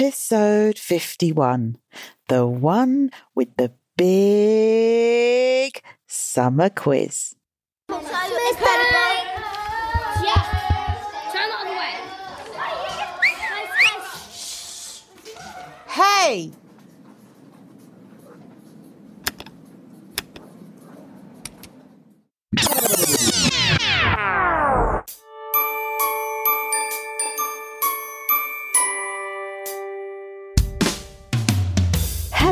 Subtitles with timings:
[0.00, 1.76] Episode 51.
[2.28, 7.36] The one with the big summer quiz.
[15.86, 16.52] Hey!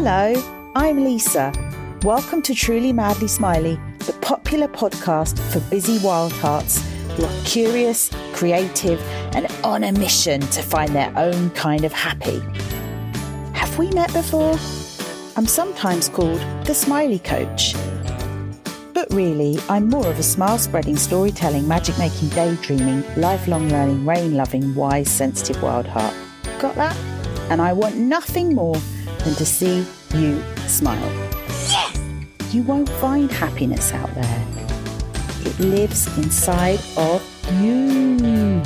[0.01, 1.53] Hello, I'm Lisa.
[2.05, 8.09] Welcome to Truly Madly Smiley, the popular podcast for busy wild hearts who are curious,
[8.33, 9.03] creative,
[9.35, 12.39] and on a mission to find their own kind of happy.
[13.55, 14.57] Have we met before?
[15.37, 17.75] I'm sometimes called the Smiley Coach.
[18.95, 24.37] But really, I'm more of a smile spreading, storytelling, magic making, daydreaming, lifelong learning, rain
[24.37, 26.15] loving, wise, sensitive wild heart.
[26.61, 26.97] Got that?
[27.51, 28.77] And I want nothing more
[29.29, 31.13] than to see you smile.
[31.69, 32.55] Yes!
[32.55, 34.47] You won't find happiness out there.
[35.45, 37.21] It lives inside of
[37.61, 38.65] you.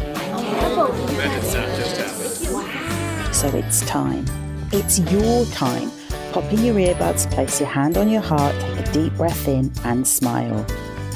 [3.33, 4.25] So it's time.
[4.70, 5.91] It's your time.
[6.33, 9.73] Pop in your earbuds, place your hand on your heart, take a deep breath in,
[9.84, 10.64] and smile.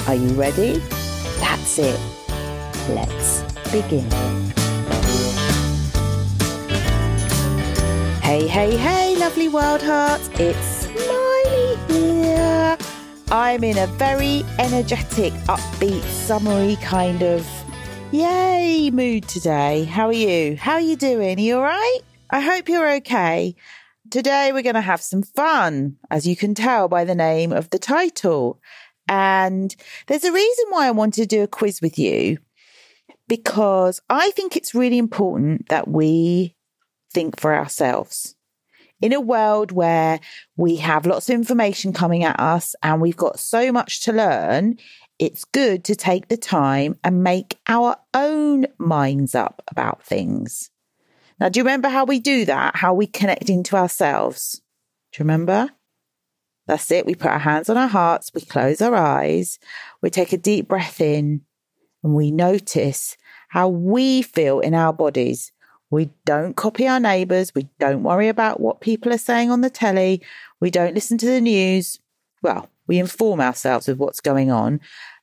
[0.07, 0.79] Are you ready?
[1.39, 1.99] That's it.
[2.89, 4.56] Let's begin.
[8.27, 10.29] Hey, hey, hey, lovely wild hearts.
[10.33, 12.77] It's Smiley here.
[13.31, 17.47] I'm in a very energetic, upbeat, summery kind of
[18.11, 19.85] yay mood today.
[19.85, 20.57] How are you?
[20.57, 21.37] How are you doing?
[21.37, 21.99] Are you all right?
[22.29, 23.55] I hope you're okay.
[24.11, 27.69] Today we're going to have some fun, as you can tell by the name of
[27.69, 28.59] the title.
[29.07, 29.73] And
[30.07, 32.39] there's a reason why I wanted to do a quiz with you
[33.29, 36.56] because I think it's really important that we
[37.17, 38.35] think for ourselves.
[39.01, 40.19] In a world where
[40.55, 44.77] we have lots of information coming at us and we've got so much to learn,
[45.17, 50.69] it's good to take the time and make our own minds up about things.
[51.39, 52.75] Now, do you remember how we do that?
[52.75, 54.61] How we connect into ourselves?
[55.11, 55.71] Do you remember?
[56.67, 57.07] That's it.
[57.07, 59.57] We put our hands on our hearts, we close our eyes,
[60.03, 61.41] we take a deep breath in,
[62.03, 63.17] and we notice
[63.49, 65.51] how we feel in our bodies.
[65.89, 67.55] We don't copy our neighbours.
[67.55, 70.21] We don't worry about what people are saying on the telly.
[70.59, 71.99] We don't listen to the news.
[72.41, 74.79] Well, we inform ourselves of what's going on,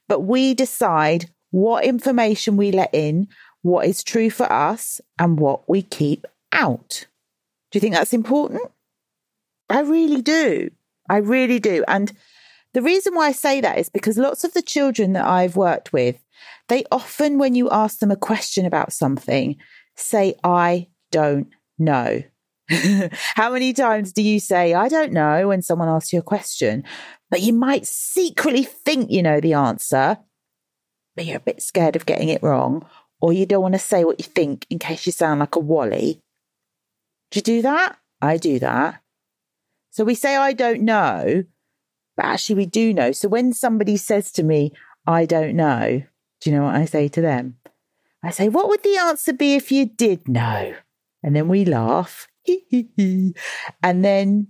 [0.08, 3.28] but we decide what information we let in,
[3.62, 7.06] what is true for us, and what we keep out.
[7.70, 8.62] Do you think that's important?
[9.70, 10.70] I really do.
[11.08, 11.84] I really do.
[11.88, 12.12] And
[12.72, 15.92] the reason why I say that is because lots of the children that I've worked
[15.92, 16.16] with,
[16.68, 19.56] they often, when you ask them a question about something,
[19.96, 22.22] say, I don't know.
[22.70, 26.84] How many times do you say, I don't know, when someone asks you a question?
[27.30, 30.18] But you might secretly think you know the answer,
[31.14, 32.86] but you're a bit scared of getting it wrong,
[33.20, 35.60] or you don't want to say what you think in case you sound like a
[35.60, 36.20] wally.
[37.30, 37.98] Do you do that?
[38.20, 39.00] I do that.
[39.90, 41.44] So we say, I don't know,
[42.16, 43.12] but actually we do know.
[43.12, 44.72] So when somebody says to me,
[45.06, 46.02] I don't know,
[46.40, 47.56] do you know what I say to them?
[48.24, 50.74] I say, What would the answer be if you did know?
[51.22, 52.28] And then we laugh.
[52.48, 53.34] and
[53.82, 54.48] then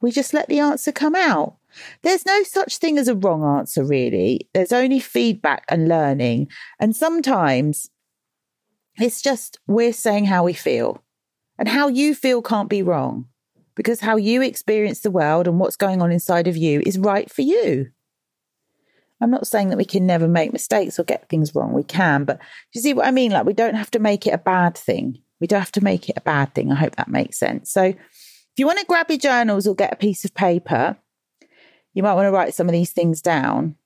[0.00, 1.56] we just let the answer come out.
[2.02, 4.48] There's no such thing as a wrong answer, really.
[4.52, 6.48] There's only feedback and learning.
[6.78, 7.90] And sometimes
[8.96, 11.02] it's just we're saying how we feel.
[11.58, 13.26] And how you feel can't be wrong
[13.74, 17.30] because how you experience the world and what's going on inside of you is right
[17.30, 17.90] for you.
[19.22, 21.72] I'm not saying that we can never make mistakes or get things wrong.
[21.72, 22.40] We can, but
[22.72, 23.30] you see what I mean?
[23.30, 25.22] Like, we don't have to make it a bad thing.
[25.40, 26.72] We don't have to make it a bad thing.
[26.72, 27.70] I hope that makes sense.
[27.70, 30.96] So, if you want to grab your journals or get a piece of paper,
[31.94, 33.76] you might want to write some of these things down.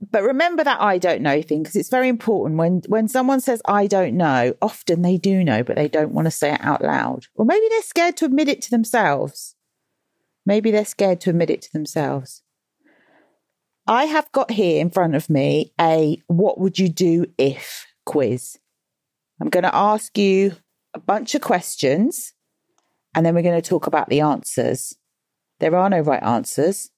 [0.00, 2.56] But remember that I don't know thing because it's very important.
[2.56, 6.26] When when someone says I don't know, often they do know, but they don't want
[6.26, 7.26] to say it out loud.
[7.34, 9.56] Or maybe they're scared to admit it to themselves.
[10.46, 12.42] Maybe they're scared to admit it to themselves.
[13.86, 18.58] I have got here in front of me a what would you do if quiz.
[19.40, 20.56] I'm going to ask you
[20.94, 22.34] a bunch of questions
[23.14, 24.96] and then we're going to talk about the answers.
[25.58, 26.90] There are no right answers.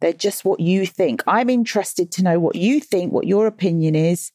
[0.00, 1.22] They're just what you think.
[1.26, 4.32] I'm interested to know what you think, what your opinion is.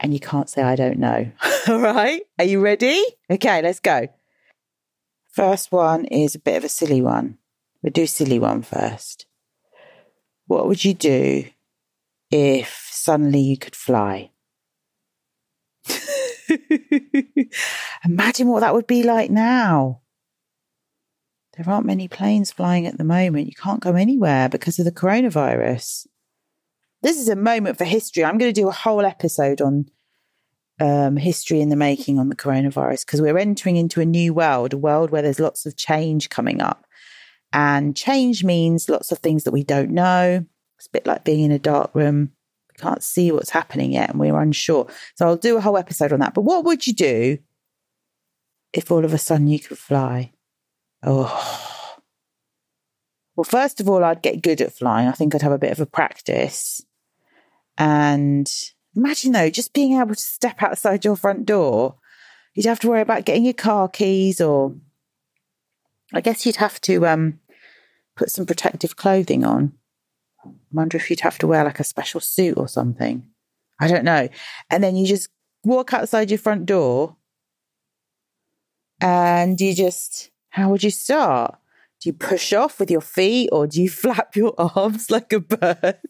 [0.00, 1.30] And you can't say, I don't know.
[1.68, 2.22] All right.
[2.38, 3.02] Are you ready?
[3.30, 4.08] Okay, let's go.
[5.30, 7.38] First one is a bit of a silly one.
[7.82, 9.26] We'll do silly one first.
[10.46, 11.44] What would you do
[12.30, 14.30] if suddenly you could fly?
[18.04, 20.00] Imagine what that would be like now.
[21.56, 23.46] There aren't many planes flying at the moment.
[23.46, 26.06] You can't go anywhere because of the coronavirus.
[27.02, 28.24] This is a moment for history.
[28.24, 29.86] I'm going to do a whole episode on
[30.80, 34.72] um, history in the making on the coronavirus because we're entering into a new world,
[34.72, 36.83] a world where there's lots of change coming up.
[37.54, 40.44] And change means lots of things that we don't know.
[40.76, 42.32] It's a bit like being in a dark room.
[42.68, 44.88] We can't see what's happening yet and we're unsure.
[45.14, 46.34] So I'll do a whole episode on that.
[46.34, 47.38] But what would you do
[48.72, 50.32] if all of a sudden you could fly?
[51.04, 52.00] Oh.
[53.36, 55.06] Well, first of all, I'd get good at flying.
[55.06, 56.84] I think I'd have a bit of a practice.
[57.78, 58.50] And
[58.96, 61.98] imagine though, just being able to step outside your front door.
[62.54, 64.74] You'd have to worry about getting your car keys or
[66.12, 67.40] I guess you'd have to um,
[68.16, 69.72] put some protective clothing on.
[70.44, 73.28] I wonder if you'd have to wear like a special suit or something.
[73.80, 74.28] I don't know.
[74.70, 75.28] And then you just
[75.64, 77.16] walk outside your front door
[79.00, 81.56] and you just how would you start?
[82.00, 85.40] Do you push off with your feet or do you flap your arms like a
[85.40, 86.00] bird?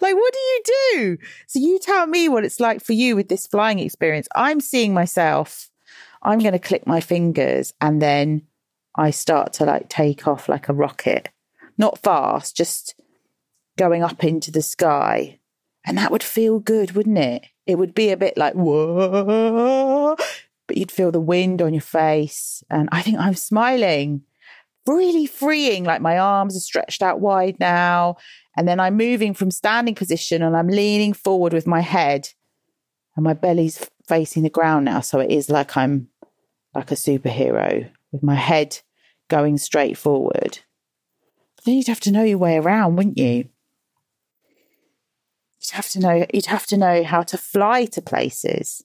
[0.00, 1.18] like, what do you do?
[1.46, 4.28] So, you tell me what it's like for you with this flying experience.
[4.34, 5.70] I'm seeing myself,
[6.22, 8.42] I'm going to click my fingers and then
[8.96, 11.30] I start to like take off like a rocket.
[11.76, 12.94] Not fast, just
[13.76, 15.40] going up into the sky.
[15.86, 17.46] And that would feel good, wouldn't it?
[17.66, 20.16] It would be a bit like, whoa,
[20.66, 22.62] but you'd feel the wind on your face.
[22.70, 24.22] And I think I'm smiling,
[24.86, 28.16] really freeing, like my arms are stretched out wide now.
[28.56, 32.30] And then I'm moving from standing position and I'm leaning forward with my head
[33.16, 35.00] and my belly's facing the ground now.
[35.00, 36.08] So it is like I'm
[36.74, 38.78] like a superhero with my head
[39.28, 40.60] going straight forward.
[41.64, 43.48] Then you'd have to know your way around, wouldn't you?
[45.60, 48.84] You'd have to know you'd have to know how to fly to places.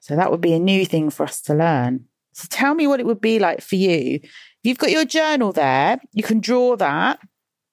[0.00, 2.06] So that would be a new thing for us to learn.
[2.32, 4.20] So tell me what it would be like for you.
[4.64, 6.00] You've got your journal there.
[6.12, 7.20] You can draw that.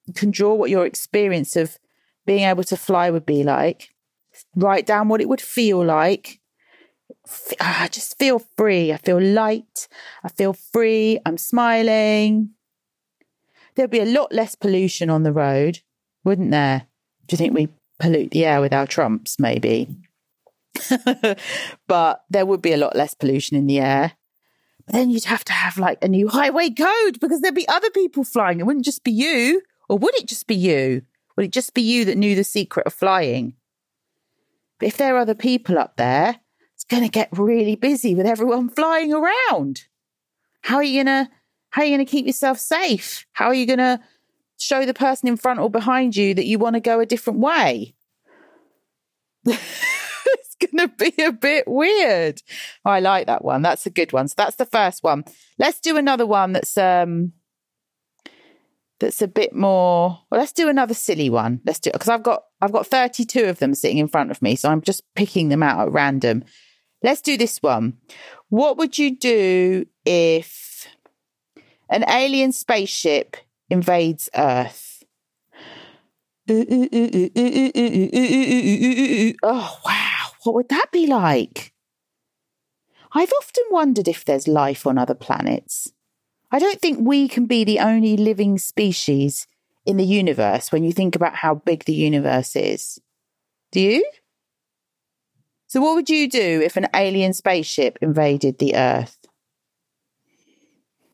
[0.06, 1.78] You can draw what your experience of
[2.26, 3.90] being able to fly would be like.
[4.56, 6.40] Write down what it would feel like.
[7.60, 8.94] I ah, just feel free.
[8.94, 9.88] I feel light.
[10.24, 11.20] I feel free.
[11.26, 12.52] I'm smiling.
[13.80, 15.80] There'd be a lot less pollution on the road,
[16.26, 16.88] wouldn't there?
[17.28, 19.88] Do you think we pollute the air with our trumps, maybe?
[21.88, 24.12] but there would be a lot less pollution in the air.
[24.86, 27.90] But then you'd have to have like a new highway code because there'd be other
[27.92, 28.60] people flying.
[28.60, 29.62] It wouldn't just be you.
[29.88, 31.04] Or would it just be you?
[31.38, 33.54] Would it just be you that knew the secret of flying?
[34.78, 36.42] But if there are other people up there,
[36.76, 39.86] it's going to get really busy with everyone flying around.
[40.64, 41.32] How are you going to
[41.70, 43.26] how are you going to keep yourself safe?
[43.34, 44.00] How are you going to
[44.58, 47.40] show the person in front or behind you that you want to go a different
[47.40, 47.96] way?
[50.32, 52.42] It's going to be a bit weird.
[52.84, 53.62] I like that one.
[53.62, 54.28] That's a good one.
[54.28, 55.24] So that's the first one.
[55.58, 57.34] Let's do another one that's um
[59.00, 62.22] that's a bit more well let's do another silly one let's do it because i've
[62.22, 65.48] got i've got 32 of them sitting in front of me so i'm just picking
[65.50, 66.44] them out at random
[67.02, 67.98] let's do this one
[68.50, 70.69] what would you do if
[71.90, 73.38] an alien spaceship
[73.70, 75.04] invades earth
[79.44, 80.10] oh wow
[80.44, 81.74] what would that be like?
[83.14, 85.92] I've often wondered if there's life on other planets.
[86.52, 89.48] I don't think we can be the only living species
[89.86, 93.00] in the universe when you think about how big the universe is.
[93.72, 94.12] Do you?
[95.68, 99.19] So, what would you do if an alien spaceship invaded the Earth?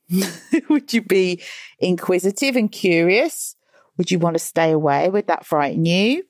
[0.70, 1.42] would you be
[1.80, 3.56] inquisitive and curious?
[3.98, 5.10] Would you want to stay away?
[5.10, 6.24] Would that frighten you?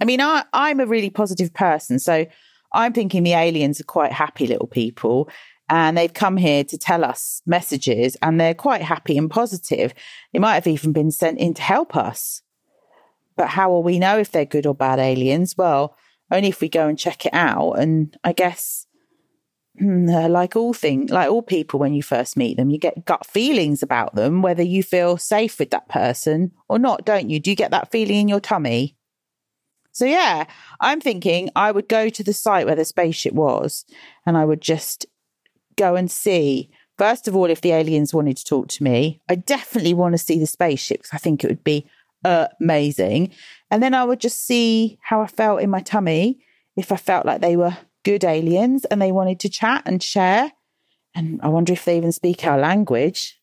[0.00, 1.98] I mean, I, I'm a really positive person.
[1.98, 2.26] So
[2.72, 5.28] I'm thinking the aliens are quite happy little people
[5.68, 9.94] and they've come here to tell us messages and they're quite happy and positive.
[10.32, 12.42] They might have even been sent in to help us.
[13.36, 15.56] But how will we know if they're good or bad aliens?
[15.56, 15.96] Well,
[16.30, 17.72] only if we go and check it out.
[17.72, 18.86] And I guess,
[19.78, 23.04] Hmm, uh, like all things, like all people, when you first meet them, you get
[23.04, 27.40] gut feelings about them, whether you feel safe with that person or not, don't you?
[27.40, 28.96] Do you get that feeling in your tummy?
[29.90, 30.44] So yeah,
[30.80, 33.84] I'm thinking I would go to the site where the spaceship was
[34.26, 35.06] and I would just
[35.76, 36.70] go and see.
[36.96, 40.18] First of all, if the aliens wanted to talk to me, I definitely want to
[40.18, 41.86] see the spaceship because I think it would be
[42.24, 43.32] amazing.
[43.70, 46.38] And then I would just see how I felt in my tummy
[46.76, 50.52] if I felt like they were good aliens and they wanted to chat and share.
[51.14, 53.38] And I wonder if they even speak our language.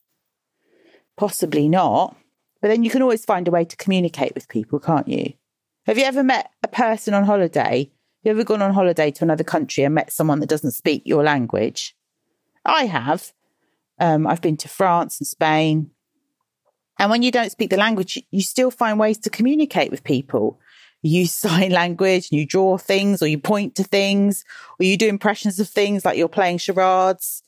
[1.18, 2.16] Possibly not.
[2.62, 5.34] But then you can always find a way to communicate with people, can't you?
[5.88, 7.92] Have you ever met a person on holiday
[8.24, 11.24] You ever gone on holiday to another country and met someone that doesn't speak your
[11.24, 11.96] language?
[12.64, 13.34] I have.
[14.00, 15.90] Um, I've been to France and Spain.
[17.00, 20.60] And when you don't speak the language, you still find ways to communicate with people.
[21.02, 24.46] You use sign language and you draw things or you point to things
[24.80, 27.44] or you do impressions of things like you're playing charades.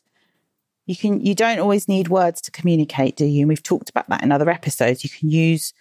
[0.86, 3.42] You can you don't always need words to communicate, do you?
[3.42, 5.04] And we've talked about that in other episodes.
[5.04, 5.74] You can use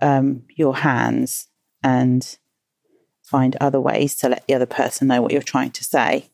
[0.00, 1.48] um, your hands
[1.82, 2.38] and
[3.22, 6.28] find other ways to let the other person know what you're trying to say.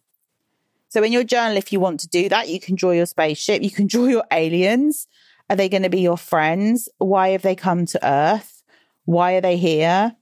[0.88, 3.62] So in your journal, if you want to do that, you can draw your spaceship,
[3.62, 5.06] you can draw your aliens.
[5.50, 6.88] Are they going to be your friends?
[6.98, 8.62] Why have they come to Earth?
[9.04, 10.16] Why are they here?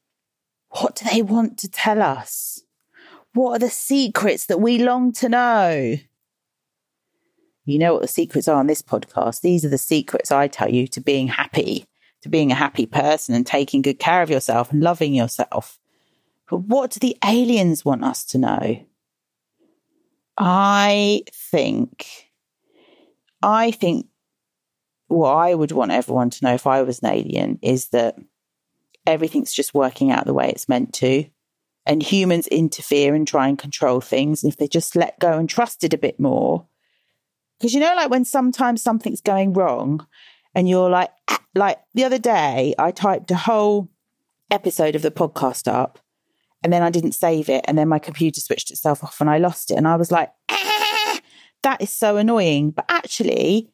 [0.80, 2.62] What do they want to tell us?
[3.32, 5.96] What are the secrets that we long to know?
[7.64, 9.40] You know what the secrets are on this podcast.
[9.40, 11.86] These are the secrets I tell you to being happy,
[12.22, 15.78] to being a happy person and taking good care of yourself and loving yourself.
[16.48, 18.84] But what do the aliens want us to know?
[20.36, 22.30] I think,
[23.42, 24.06] I think
[25.08, 28.16] what I would want everyone to know if I was an alien is that
[29.06, 31.24] everything's just working out the way it's meant to.
[31.84, 34.42] And humans interfere and try and control things.
[34.42, 36.66] And if they just let go and trusted a bit more,
[37.58, 40.06] because you know, like when sometimes something's going wrong
[40.54, 41.10] and you're like,
[41.54, 43.88] like the other day, I typed a whole
[44.50, 45.98] episode of the podcast up
[46.62, 47.64] and then I didn't save it.
[47.68, 49.76] And then my computer switched itself off and I lost it.
[49.76, 52.72] And I was like, that is so annoying.
[52.72, 53.70] But actually,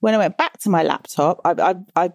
[0.00, 2.12] when I went back to my laptop, I, I, I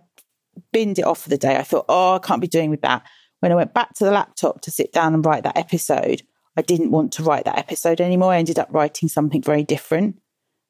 [0.71, 1.57] binned it off for the day.
[1.57, 3.03] I thought, oh, I can't be doing with that.
[3.39, 6.23] When I went back to the laptop to sit down and write that episode,
[6.55, 8.33] I didn't want to write that episode anymore.
[8.33, 10.19] I ended up writing something very different.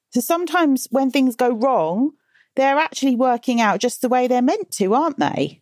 [0.10, 2.12] So sometimes when things go wrong,
[2.56, 5.62] they're actually working out just the way they're meant to, aren't they?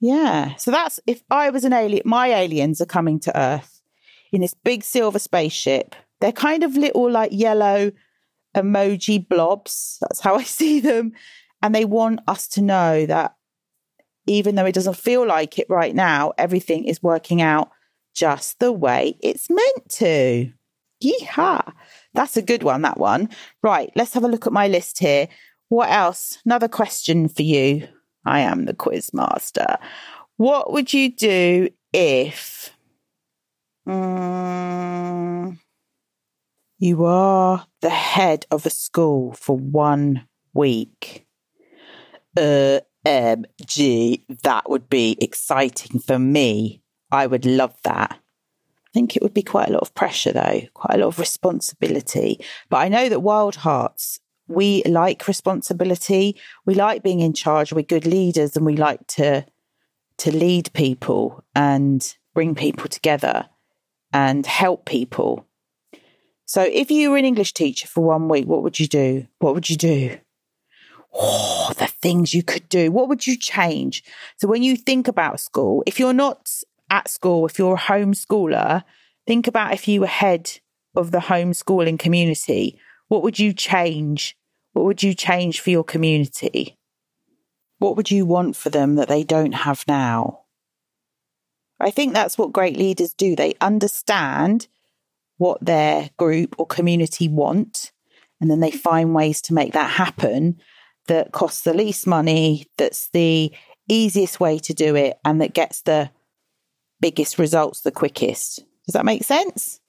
[0.00, 0.56] Yeah.
[0.56, 3.82] So that's if I was an alien, my aliens are coming to Earth
[4.32, 5.94] in this big silver spaceship.
[6.20, 7.92] They're kind of little like yellow
[8.56, 9.98] emoji blobs.
[10.00, 11.12] That's how I see them.
[11.62, 13.36] And they want us to know that
[14.26, 17.70] even though it doesn't feel like it right now, everything is working out
[18.14, 20.52] just the way it's meant to.
[21.02, 21.72] Yeehaw.
[22.14, 23.30] That's a good one, that one.
[23.62, 25.28] Right, let's have a look at my list here.
[25.68, 26.38] What else?
[26.44, 27.88] Another question for you.
[28.24, 29.78] I am the quiz master.
[30.36, 32.70] What would you do if
[33.86, 35.58] um,
[36.78, 41.26] you are the head of a school for one week?
[42.36, 46.82] Uh, MG, that would be exciting for me.
[47.10, 48.12] I would love that.
[48.12, 51.18] I think it would be quite a lot of pressure, though, quite a lot of
[51.18, 52.44] responsibility.
[52.68, 56.36] But I know that Wild Hearts, we like responsibility.
[56.66, 57.72] We like being in charge.
[57.72, 59.46] We're good leaders, and we like to
[60.18, 63.48] to lead people and bring people together
[64.12, 65.46] and help people.
[66.44, 69.26] So, if you were an English teacher for one week, what would you do?
[69.38, 70.18] What would you do?
[71.14, 72.90] Oh, the things you could do.
[72.90, 74.04] What would you change?
[74.36, 76.50] So, when you think about school, if you're not
[76.90, 78.84] at school, if you're a homeschooler,
[79.26, 80.58] think about if you were head
[80.94, 82.78] of the homeschooling community,
[83.08, 84.36] what would you change?
[84.72, 86.76] What would you change for your community?
[87.78, 90.42] What would you want for them that they don't have now?
[91.80, 93.34] I think that's what great leaders do.
[93.34, 94.68] They understand
[95.36, 97.90] what their group or community want,
[98.40, 100.60] and then they find ways to make that happen
[101.12, 103.52] that costs the least money, that's the
[103.88, 106.10] easiest way to do it, and that gets the
[107.00, 108.64] biggest results the quickest.
[108.86, 109.80] Does that make sense?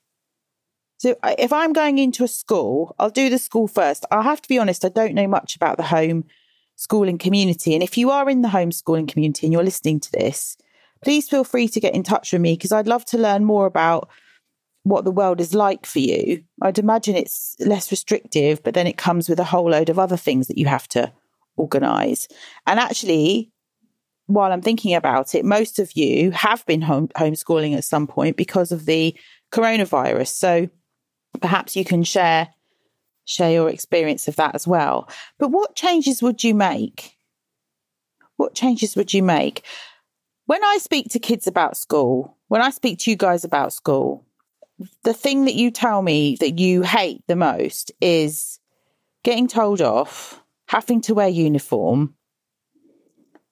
[0.97, 4.05] So if I'm going into a school, I'll do the school first.
[4.11, 6.25] I'll have to be honest, I don't know much about the home
[6.75, 7.73] schooling community.
[7.73, 10.57] And if you are in the homeschooling community and you're listening to this,
[11.01, 13.65] please feel free to get in touch with me because I'd love to learn more
[13.65, 14.09] about
[14.83, 16.43] what the world is like for you.
[16.61, 20.17] I'd imagine it's less restrictive, but then it comes with a whole load of other
[20.17, 21.11] things that you have to
[21.55, 22.27] organize.
[22.67, 23.51] And actually,
[24.27, 28.37] while I'm thinking about it, most of you have been home, homeschooling at some point
[28.37, 29.15] because of the
[29.51, 30.27] coronavirus.
[30.27, 30.69] So
[31.39, 32.49] perhaps you can share
[33.25, 35.09] share your experience of that as well.
[35.39, 37.15] But what changes would you make?
[38.35, 39.65] What changes would you make?
[40.45, 44.25] When I speak to kids about school, when I speak to you guys about school,
[45.03, 48.59] the thing that you tell me that you hate the most is
[49.23, 52.15] getting told off, having to wear uniform,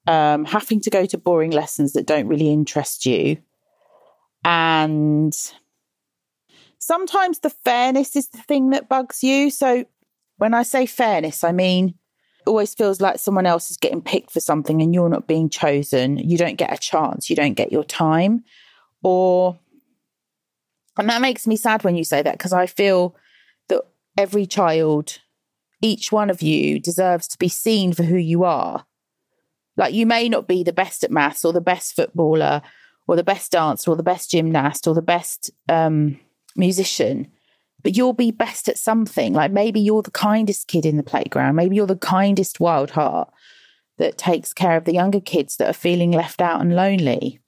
[0.08, 3.38] um, having to go to boring lessons that don't really interest you.
[4.44, 5.34] And
[6.80, 9.50] sometimes the fairness is the thing that bugs you.
[9.50, 9.86] So
[10.38, 11.96] when I say fairness, I mean,
[12.48, 16.18] always feels like someone else is getting picked for something and you're not being chosen.
[16.18, 18.44] You don't get a chance, you don't get your time.
[19.04, 19.60] Or
[20.98, 23.16] And that makes me sad when you say that because I feel
[23.70, 23.82] that
[24.18, 25.20] every child,
[25.82, 28.86] each one of you, deserves to be seen for who you are.
[29.78, 32.62] Like you may not be the best at maths or the best footballer
[33.08, 36.20] or the best dancer or the best gymnast or the best um,
[36.56, 37.32] musician,
[37.84, 39.34] but you'll be best at something.
[39.34, 41.56] Like maybe you're the kindest kid in the playground.
[41.56, 43.32] Maybe you're the kindest wild heart
[43.98, 47.40] that takes care of the younger kids that are feeling left out and lonely.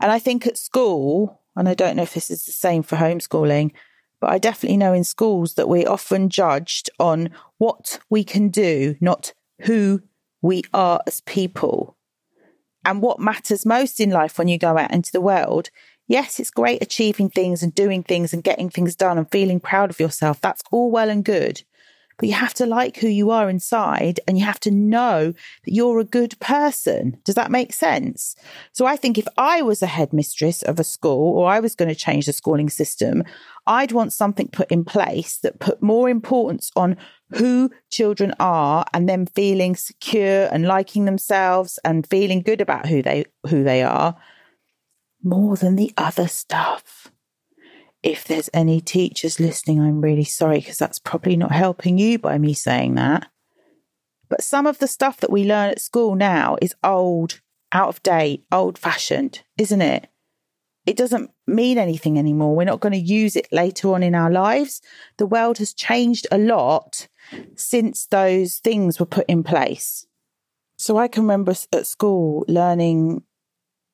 [0.00, 2.96] And I think at school, and I don't know if this is the same for
[2.96, 3.72] homeschooling,
[4.20, 8.96] but I definitely know in schools that we're often judged on what we can do,
[9.00, 9.32] not
[9.62, 10.02] who
[10.40, 11.96] we are as people.
[12.84, 15.70] And what matters most in life when you go out into the world
[16.12, 19.90] yes, it's great achieving things and doing things and getting things done and feeling proud
[19.90, 20.40] of yourself.
[20.40, 21.62] That's all well and good.
[22.18, 25.32] But you have to like who you are inside and you have to know
[25.64, 27.18] that you're a good person.
[27.24, 28.36] Does that make sense?
[28.72, 31.88] So I think if I was a headmistress of a school or I was going
[31.88, 33.24] to change the schooling system,
[33.66, 36.96] I'd want something put in place that put more importance on
[37.30, 43.02] who children are and them feeling secure and liking themselves and feeling good about who
[43.02, 44.16] they who they are
[45.22, 47.10] more than the other stuff.
[48.02, 52.38] If there's any teachers listening, I'm really sorry because that's probably not helping you by
[52.38, 53.28] me saying that.
[54.28, 57.40] But some of the stuff that we learn at school now is old,
[57.70, 60.08] out of date, old fashioned, isn't it?
[60.84, 62.56] It doesn't mean anything anymore.
[62.56, 64.80] We're not going to use it later on in our lives.
[65.18, 67.06] The world has changed a lot
[67.54, 70.06] since those things were put in place.
[70.76, 73.22] So I can remember at school learning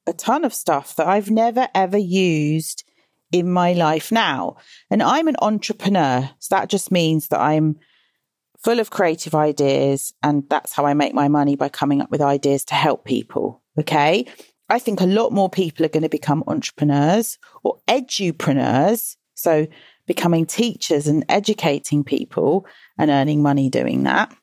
[0.06, 2.84] a ton of stuff that I've never ever used
[3.32, 4.56] in my life now.
[4.90, 6.30] And I'm an entrepreneur.
[6.38, 7.78] So that just means that I'm
[8.58, 10.12] full of creative ideas.
[10.22, 13.62] And that's how I make my money by coming up with ideas to help people.
[13.78, 14.26] Okay.
[14.68, 19.16] I think a lot more people are going to become entrepreneurs or edupreneurs.
[19.34, 19.66] So
[20.06, 22.66] becoming teachers and educating people
[22.98, 24.34] and earning money doing that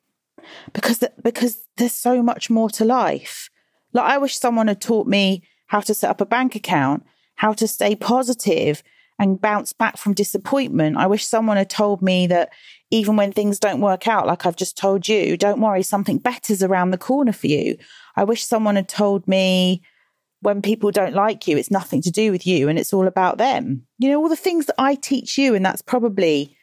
[0.73, 3.49] because, because there's so much more to life.
[3.93, 7.03] Like I wish someone had taught me how to set up a bank account,
[7.35, 8.83] how to stay positive
[9.17, 10.97] and bounce back from disappointment.
[10.97, 12.51] I wish someone had told me that
[12.91, 16.61] even when things don't work out, like I've just told you, don't worry, something better's
[16.61, 17.77] around the corner for you.
[18.15, 19.81] I wish someone had told me
[20.41, 23.37] when people don't like you, it's nothing to do with you and it's all about
[23.37, 23.87] them.
[23.97, 25.55] You know, all the things that I teach you.
[25.55, 26.55] And that's probably,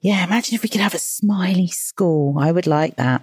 [0.00, 2.38] yeah, imagine if we could have a smiley school.
[2.38, 3.22] I would like that.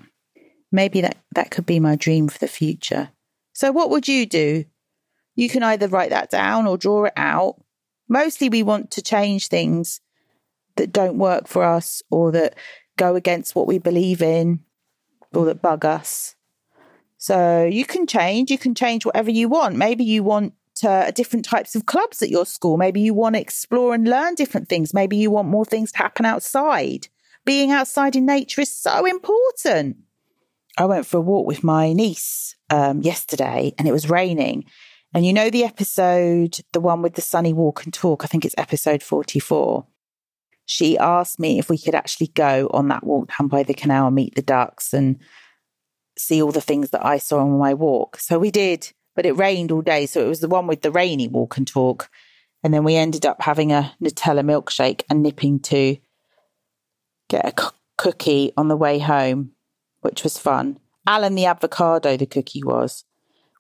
[0.72, 3.10] Maybe that, that could be my dream for the future.
[3.54, 4.66] So, what would you do
[5.36, 7.62] you can either write that down or draw it out.
[8.08, 10.02] Mostly, we want to change things
[10.76, 12.56] that don't work for us or that
[12.98, 14.62] go against what we believe in
[15.34, 16.36] or that bug us.
[17.18, 19.76] So you can change, you can change whatever you want.
[19.76, 22.78] Maybe you want uh, different types of clubs at your school.
[22.78, 24.94] Maybe you want to explore and learn different things.
[24.94, 27.08] Maybe you want more things to happen outside.
[27.46, 29.98] Being outside in nature is so important.
[30.78, 34.66] I went for a walk with my niece um, yesterday and it was raining.
[35.16, 38.44] And you know the episode, the one with the sunny walk and talk, I think
[38.44, 39.88] it's episode 44.
[40.66, 44.08] She asked me if we could actually go on that walk down by the canal
[44.08, 45.18] and meet the ducks and
[46.18, 48.20] see all the things that I saw on my walk.
[48.20, 50.06] So we did, but it rained all day.
[50.06, 52.10] So it was the one with the rainy walk and talk.
[52.62, 55.96] And then we ended up having a Nutella milkshake and nipping to
[57.30, 59.52] get a cookie on the way home,
[60.02, 60.78] which was fun.
[61.08, 63.06] Alan the avocado, the cookie was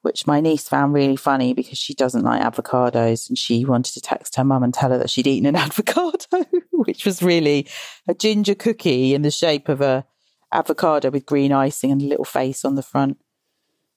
[0.06, 4.00] which my niece found really funny because she doesn't like avocados and she wanted to
[4.00, 7.68] text her mum and tell her that she'd eaten an avocado, which was really
[8.08, 10.06] a ginger cookie in the shape of a
[10.52, 13.18] avocado with green icing and a little face on the front.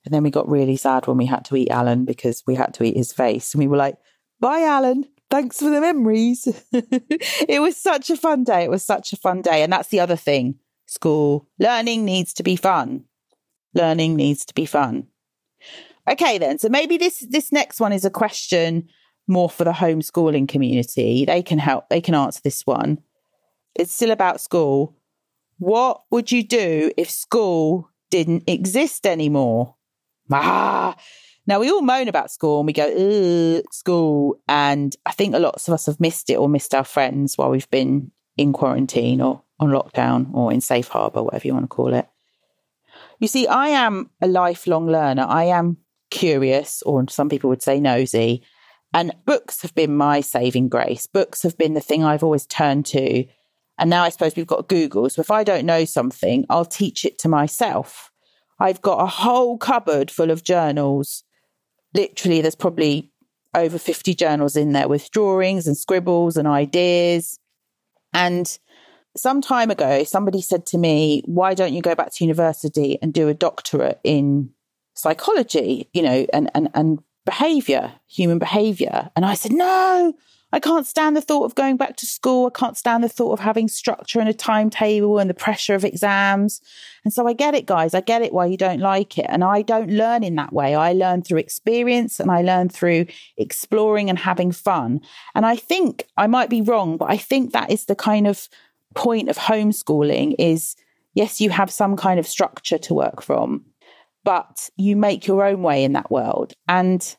[0.07, 2.73] And then we got really sad when we had to eat Alan because we had
[2.75, 3.53] to eat his face.
[3.53, 3.99] And we were like,
[4.41, 5.05] bye, Alan.
[5.31, 6.49] Thanks for the memories.
[6.73, 8.65] it was such a fun day.
[8.65, 9.63] It was such a fun day.
[9.63, 10.55] And that's the other thing
[10.87, 13.05] school learning needs to be fun.
[13.75, 15.09] Learning needs to be fun.
[16.09, 16.59] Okay, then.
[16.59, 18.89] So maybe this this next one is a question
[19.27, 21.25] more for the homeschooling community.
[21.25, 21.89] They can help.
[21.89, 22.99] They can answer this one.
[23.75, 24.97] It's still about school.
[25.59, 29.77] What would you do if school didn't exist anymore?
[30.33, 30.97] Ah.
[31.47, 34.39] Now we all moan about school and we go, school.
[34.49, 37.51] And I think a lot of us have missed it or missed our friends while
[37.51, 41.69] we've been in quarantine or on lockdown or in safe harbour, whatever you want to
[41.69, 42.07] call it.
[43.19, 45.25] You see, I am a lifelong learner.
[45.27, 45.79] I am
[46.11, 48.43] curious, or some people would say nosy.
[48.95, 51.07] And books have been my saving grace.
[51.07, 53.27] Books have been the thing I've always turned to.
[53.79, 55.09] And now I suppose we've got Google.
[55.11, 58.11] So if I don't know something, I'll teach it to myself.
[58.59, 61.23] I've got a whole cupboard full of journals.
[61.95, 63.13] Literally, there's probably
[63.55, 67.39] over 50 journals in there with drawings and scribbles and ideas.
[68.13, 68.59] And
[69.17, 73.13] some time ago, somebody said to me, Why don't you go back to university and
[73.13, 74.51] do a doctorate in
[74.99, 79.11] psychology, you know, and, and, and behavior, human behavior?
[79.17, 80.15] And I said, No,
[80.51, 82.47] I can't stand the thought of going back to school.
[82.47, 85.85] I can't stand the thought of having structure and a timetable and the pressure of
[85.85, 86.63] exams.
[87.05, 87.93] And so I get it, guys.
[87.93, 89.27] I get it why you don't like it.
[89.29, 90.75] And I don't learn in that way.
[90.75, 93.07] I learn through experience and I learn through
[93.37, 95.03] exploring and having fun.
[95.35, 98.49] And I think I might be wrong, but I think that is the kind of
[98.95, 100.77] point of homeschooling is
[101.15, 103.65] yes, you have some kind of structure to work from,
[104.29, 106.53] but you make your own way in that world.
[106.69, 107.17] And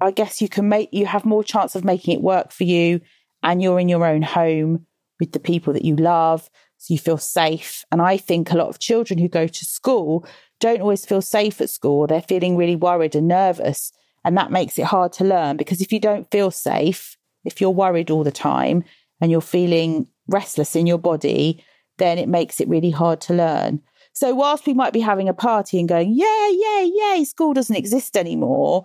[0.00, 3.02] I guess you can make you have more chance of making it work for you
[3.42, 4.86] and you're in your own home
[5.20, 7.84] with the people that you love so you feel safe.
[7.92, 10.26] And I think a lot of children who go to school
[10.58, 12.06] don't always feel safe at school.
[12.06, 13.92] They're feeling really worried and nervous
[14.24, 17.68] and that makes it hard to learn because if you don't feel safe if you're
[17.68, 18.82] worried all the time
[19.20, 21.62] and you're feeling restless in your body
[21.98, 23.82] then it makes it really hard to learn
[24.16, 27.76] so whilst we might be having a party and going yeah yeah yeah school doesn't
[27.76, 28.84] exist anymore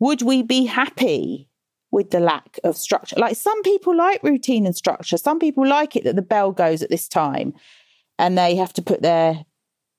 [0.00, 1.50] would we be happy
[1.90, 3.16] with the lack of structure?
[3.18, 5.16] Like some people like routine and structure.
[5.16, 7.52] Some people like it that the bell goes at this time
[8.18, 9.44] and they have to put their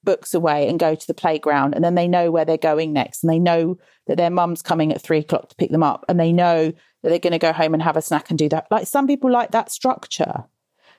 [0.04, 3.24] books away and go to the playground and then they know where they're going next
[3.24, 6.20] and they know that their mum's coming at three o'clock to pick them up and
[6.20, 6.72] they know
[7.04, 8.66] that they're going to go home and have a snack and do that.
[8.72, 10.46] Like some people like that structure.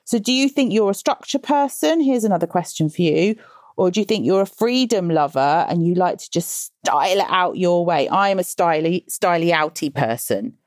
[0.05, 1.99] So do you think you're a structure person?
[1.99, 3.35] Here's another question for you.
[3.75, 7.27] Or do you think you're a freedom lover and you like to just style it
[7.29, 8.09] out your way?
[8.09, 10.57] I'm a styly, styly outy person.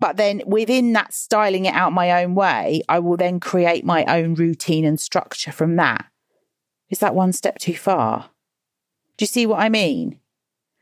[0.00, 4.04] But then within that styling it out my own way, I will then create my
[4.06, 6.06] own routine and structure from that.
[6.90, 8.30] Is that one step too far?
[9.16, 10.18] Do you see what I mean?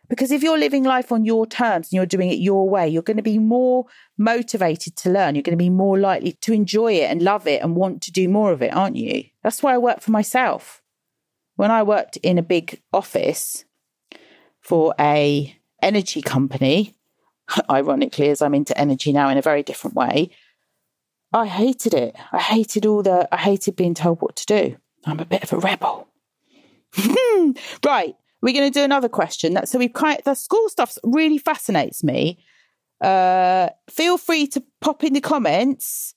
[0.08, 3.02] Because if you're living life on your terms and you're doing it your way, you're
[3.02, 3.86] going to be more
[4.18, 5.34] motivated to learn.
[5.34, 8.12] You're going to be more likely to enjoy it and love it and want to
[8.12, 9.24] do more of it, aren't you?
[9.44, 10.79] That's why I work for myself
[11.60, 13.66] when I worked in a big office
[14.62, 16.96] for a energy company,
[17.70, 20.30] ironically, as I'm into energy now in a very different way,
[21.34, 22.16] I hated it.
[22.32, 24.76] I hated all the, I hated being told what to do.
[25.04, 26.08] I'm a bit of a rebel.
[27.84, 28.16] right.
[28.40, 29.52] We're going to do another question.
[29.52, 32.42] That, so we've kind of, the school stuff really fascinates me.
[33.02, 36.14] Uh, feel free to pop in the comments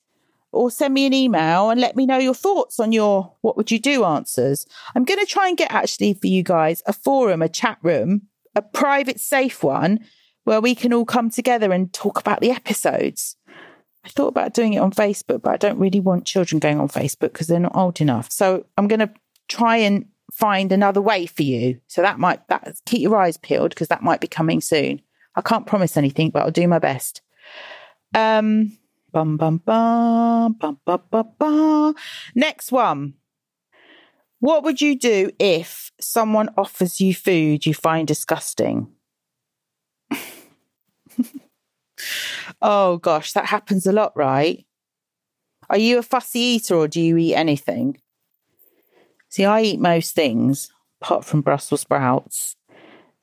[0.54, 3.70] or send me an email and let me know your thoughts on your what would
[3.70, 4.66] you do answers.
[4.94, 8.22] I'm going to try and get actually for you guys a forum, a chat room,
[8.54, 10.00] a private, safe one
[10.44, 13.36] where we can all come together and talk about the episodes.
[14.04, 16.88] I thought about doing it on Facebook, but I don't really want children going on
[16.88, 18.30] Facebook because they're not old enough.
[18.30, 19.10] So I'm going to
[19.48, 21.80] try and find another way for you.
[21.86, 25.00] So that might that keep your eyes peeled because that might be coming soon.
[25.36, 27.22] I can't promise anything, but I'll do my best.
[28.14, 28.76] Um,
[29.14, 31.94] Bum, bum, bum, bum, bum, bum, bum.
[32.34, 33.14] Next one.
[34.40, 38.88] What would you do if someone offers you food you find disgusting?
[42.60, 44.66] oh gosh, that happens a lot, right?
[45.70, 47.98] Are you a fussy eater or do you eat anything?
[49.28, 52.56] See, I eat most things apart from Brussels sprouts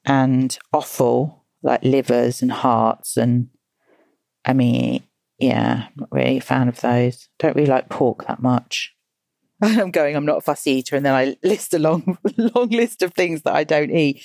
[0.06, 3.18] and offal, like livers and hearts.
[3.18, 3.50] And
[4.46, 5.04] I mean,
[5.42, 7.28] yeah, not really a fan of those.
[7.40, 8.94] Don't really like pork that much.
[9.62, 13.02] I'm going, I'm not a fussy eater, and then I list a long, long list
[13.02, 14.24] of things that I don't eat.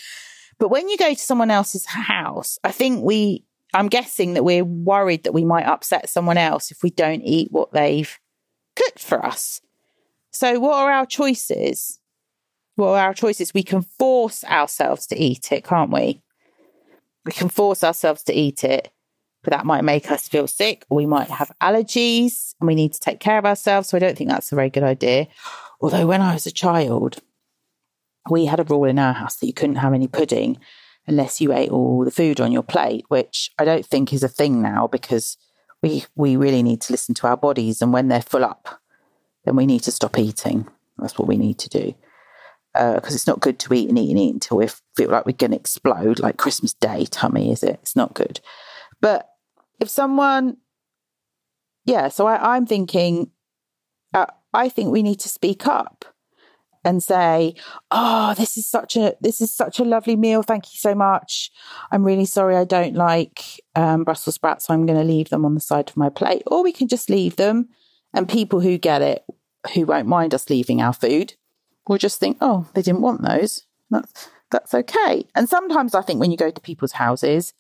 [0.59, 4.65] But when you go to someone else's house, I think we, I'm guessing that we're
[4.65, 8.19] worried that we might upset someone else if we don't eat what they've
[8.75, 9.61] cooked for us.
[10.31, 11.99] So, what are our choices?
[12.75, 13.55] What are our choices?
[13.55, 16.23] We can force ourselves to eat it, can't we?
[17.25, 18.93] We can force ourselves to eat it
[19.51, 20.85] that might make us feel sick.
[20.89, 23.89] Or we might have allergies and we need to take care of ourselves.
[23.89, 25.29] So I don't think that's a very good idea.
[25.81, 27.19] Although when I was a child,
[28.31, 30.59] we had a rule in our house that you couldn't have any pudding
[31.07, 34.29] unless you ate all the food on your plate, which I don't think is a
[34.29, 35.37] thing now because
[35.83, 38.81] we we really need to listen to our bodies and when they're full up,
[39.45, 40.67] then we need to stop eating.
[40.99, 41.95] That's what we need to do.
[42.73, 45.25] Because uh, it's not good to eat and eat and eat until we feel like
[45.25, 47.79] we're going to explode, like Christmas Day tummy, is it?
[47.83, 48.41] It's not good.
[49.01, 49.31] But
[49.81, 50.59] if someone,
[51.85, 53.31] yeah, so I, am thinking,
[54.15, 56.05] uh, I think we need to speak up
[56.87, 57.55] and say,
[57.91, 60.43] "Oh, this is such a this is such a lovely meal.
[60.43, 61.51] Thank you so much.
[61.91, 63.43] I'm really sorry I don't like
[63.75, 66.43] um, Brussels sprouts, so I'm going to leave them on the side of my plate."
[66.47, 67.69] Or we can just leave them,
[68.15, 69.25] and people who get it,
[69.75, 71.35] who won't mind us leaving our food,
[71.89, 73.67] will just think, "Oh, they didn't want those.
[73.91, 77.53] That's that's okay." And sometimes I think when you go to people's houses,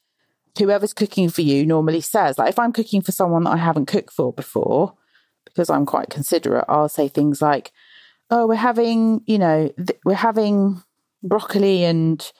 [0.59, 2.39] whoever's cooking for you normally says.
[2.39, 4.95] Like if I'm cooking for someone that I haven't cooked for before,
[5.45, 7.73] because I'm quite considerate, I'll say things like,
[8.31, 10.83] "Oh, we're having, you know, th- we're having
[11.23, 12.31] broccoli and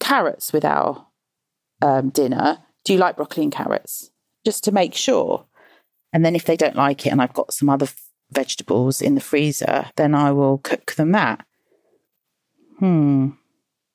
[0.00, 1.06] carrots with our
[1.82, 2.58] um, dinner.
[2.84, 4.10] Do you like broccoli and carrots?"
[4.44, 5.46] Just to make sure.
[6.12, 9.14] And then if they don't like it, and I've got some other f- vegetables in
[9.14, 11.44] the freezer, then I will cook them that.
[12.78, 13.30] Hmm.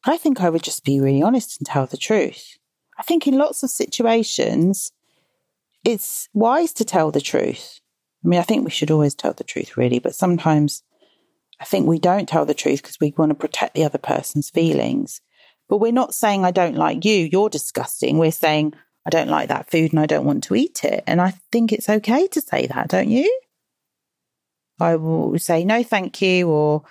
[0.06, 2.59] I think I would just be really honest and tell the truth.
[3.00, 4.92] I think in lots of situations,
[5.86, 7.80] it's wise to tell the truth.
[8.24, 10.84] I mean, I think we should always tell the truth, really, but sometimes
[11.62, 14.50] I think we don't tell the truth because we want to protect the other person's
[14.50, 15.22] feelings.
[15.70, 18.18] But we're not saying, I don't like you, you're disgusting.
[18.18, 18.74] We're saying,
[19.06, 21.04] I don't like that food and I don't want to eat it.
[21.08, 23.40] And I think it's okay to say that, don't you?
[24.80, 26.84] I will say, no, thank you, or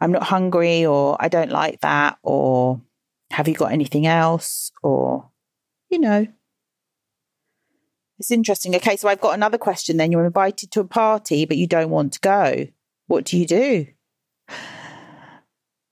[0.00, 2.80] I'm not hungry, or I don't like that, or
[3.30, 4.72] have you got anything else?
[4.82, 5.30] Or
[5.92, 6.26] you know.
[8.18, 8.74] It's interesting.
[8.76, 10.10] Okay, so I've got another question then.
[10.10, 12.66] You're invited to a party, but you don't want to go.
[13.06, 13.86] What do you do?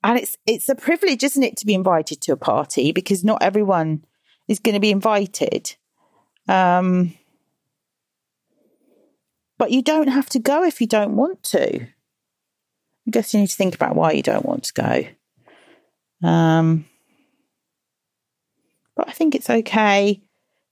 [0.02, 3.42] And it's it's a privilege, isn't it, to be invited to a party because not
[3.42, 4.04] everyone
[4.48, 5.76] is going to be invited.
[6.48, 7.14] Um,
[9.58, 11.82] but you don't have to go if you don't want to.
[11.82, 14.72] I guess you need to think about why you don't want to
[16.22, 16.26] go.
[16.26, 16.86] Um,
[19.00, 20.20] but I think it's okay.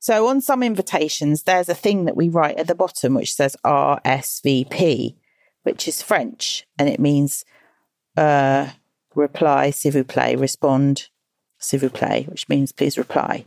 [0.01, 3.57] So on some invitations, there's a thing that we write at the bottom which says
[3.65, 5.15] RSVP,
[5.63, 7.47] which is French, and it means
[8.19, 8.69] uh,
[9.15, 11.09] reply, s'il vous plaît, respond,
[11.59, 13.47] s'il vous plaît, which means please reply.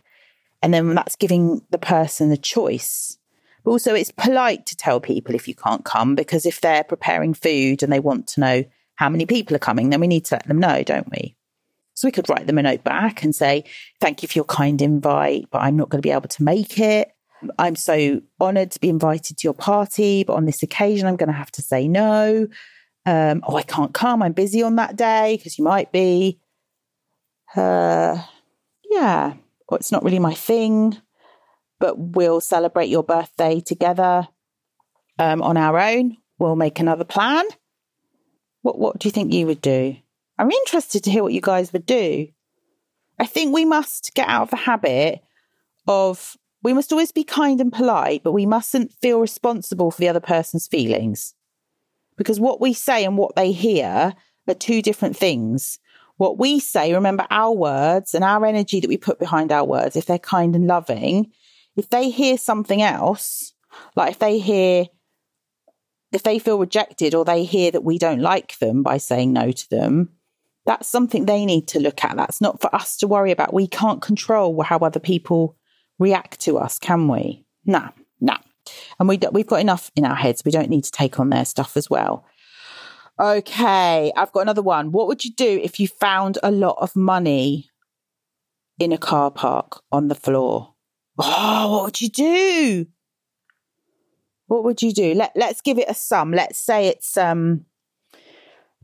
[0.63, 3.19] And then that's giving the person a choice.
[3.63, 7.35] But also, it's polite to tell people if you can't come because if they're preparing
[7.35, 8.63] food and they want to know
[8.95, 11.35] how many people are coming, then we need to let them know, don't we?
[12.01, 13.63] So we could write them a note back and say,
[13.99, 16.79] Thank you for your kind invite, but I'm not going to be able to make
[16.79, 17.11] it.
[17.59, 21.29] I'm so honoured to be invited to your party, but on this occasion, I'm going
[21.29, 22.47] to have to say no.
[23.05, 24.23] Um, oh, I can't come.
[24.23, 26.39] I'm busy on that day because you might be.
[27.55, 28.19] Uh,
[28.89, 29.35] yeah,
[29.67, 30.97] or it's not really my thing,
[31.79, 34.27] but we'll celebrate your birthday together
[35.19, 36.17] um, on our own.
[36.39, 37.45] We'll make another plan.
[38.63, 39.97] What What do you think you would do?
[40.41, 42.27] I'm interested to hear what you guys would do.
[43.19, 45.21] I think we must get out of the habit
[45.87, 50.09] of we must always be kind and polite, but we mustn't feel responsible for the
[50.09, 51.35] other person's feelings.
[52.17, 54.15] Because what we say and what they hear
[54.47, 55.77] are two different things.
[56.17, 59.95] What we say, remember our words and our energy that we put behind our words,
[59.95, 61.31] if they're kind and loving,
[61.75, 63.53] if they hear something else,
[63.95, 64.87] like if they hear,
[66.11, 69.51] if they feel rejected or they hear that we don't like them by saying no
[69.51, 70.09] to them,
[70.65, 72.15] that's something they need to look at.
[72.15, 73.53] That's not for us to worry about.
[73.53, 75.57] We can't control how other people
[75.99, 77.45] react to us, can we?
[77.65, 78.37] Nah, nah.
[78.99, 80.43] And we we've got enough in our heads.
[80.45, 82.25] We don't need to take on their stuff as well.
[83.19, 84.91] Okay, I've got another one.
[84.91, 87.69] What would you do if you found a lot of money
[88.79, 90.73] in a car park on the floor?
[91.17, 92.87] Oh, what would you do?
[94.47, 95.13] What would you do?
[95.13, 96.31] Let Let's give it a sum.
[96.31, 97.65] Let's say it's um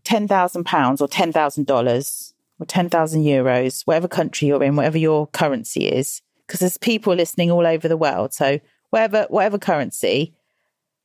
[0.07, 6.59] £10,000 or $10,000 or 10,000 euros, whatever country you're in, whatever your currency is, because
[6.59, 8.33] there's people listening all over the world.
[8.33, 10.33] So whatever, whatever currency,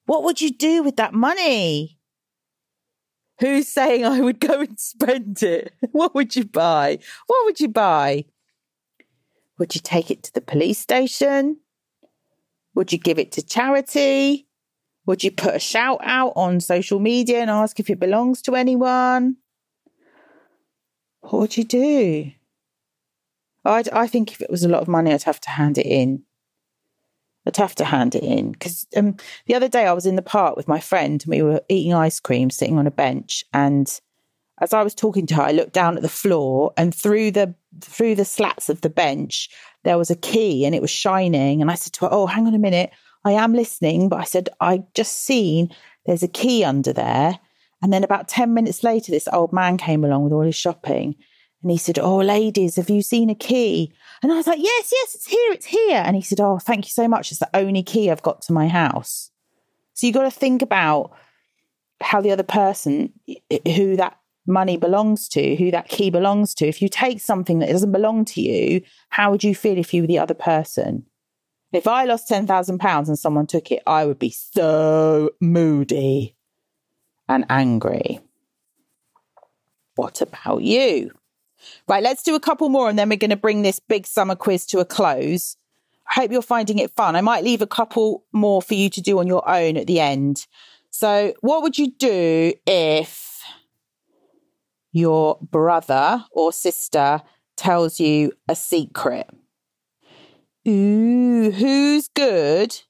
[0.07, 1.99] what would you do with that money?
[3.41, 5.73] Who's saying I would go and spend it?
[5.93, 6.99] What would you buy?
[7.27, 8.25] What would you buy?
[9.59, 11.59] Would you take it to the police station?
[12.75, 14.47] Would you give it to charity?
[15.07, 18.55] Would you put a shout out on social media and ask if it belongs to
[18.55, 19.37] anyone?
[21.23, 22.33] What would you do?
[23.65, 25.87] I'd, I think if it was a lot of money, I'd have to hand it
[25.87, 26.25] in.
[27.47, 30.23] I'd have to hand it in because um, the other day I was in the
[30.23, 33.45] park with my friend and we were eating ice cream, sitting on a bench.
[33.53, 33.89] And
[34.61, 37.55] as I was talking to her, I looked down at the floor and through the
[37.81, 39.49] through the slats of the bench
[39.83, 41.61] there was a key and it was shining.
[41.61, 42.91] And I said to her, "Oh, hang on a minute,
[43.25, 45.75] I am listening, but I said, I just seen
[46.07, 47.39] there's a key under there.
[47.83, 51.17] And then about 10 minutes later, this old man came along with all his shopping.
[51.63, 53.93] And he said, Oh, ladies, have you seen a key?
[54.23, 56.03] And I was like, Yes, yes, it's here, it's here.
[56.05, 57.31] And he said, Oh, thank you so much.
[57.31, 59.31] It's the only key I've got to my house.
[59.95, 61.13] So you got to think about
[62.01, 63.13] how the other person,
[63.65, 66.67] who that money belongs to, who that key belongs to.
[66.67, 70.03] If you take something that doesn't belong to you, how would you feel if you
[70.03, 71.07] were the other person?
[71.73, 76.37] If I lost £10,000 and someone took it, I would be so moody
[77.29, 78.21] and angry.
[79.95, 81.13] What about you?
[81.89, 84.35] Right, let's do a couple more and then we're going to bring this big summer
[84.35, 85.57] quiz to a close.
[86.09, 87.17] I hope you're finding it fun.
[87.17, 90.01] I might leave a couple more for you to do on your own at the
[90.01, 90.47] end.
[90.91, 93.41] So, what would you do if
[94.93, 97.23] your brother or sister
[97.57, 99.31] tells you a secret?
[100.67, 102.81] Ooh, who's good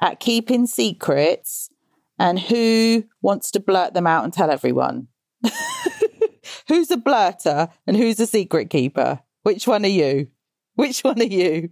[0.00, 1.70] at keeping secrets
[2.18, 5.08] and who wants to blurt them out and tell everyone?
[6.68, 9.20] who's a blurter and who's a secret keeper?
[9.42, 10.28] Which one are you?
[10.74, 11.70] Which one are you?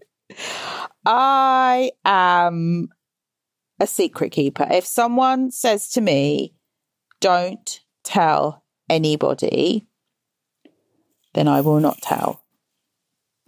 [1.04, 2.88] I am
[3.78, 4.66] a secret keeper.
[4.70, 6.54] If someone says to me,
[7.20, 9.86] don't tell anybody,
[11.34, 12.40] then I will not tell.